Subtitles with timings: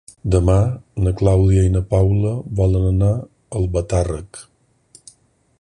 [0.35, 0.53] Demà
[1.07, 3.23] na Clàudia i na Paula volen anar a
[3.63, 4.45] Albatàrrec.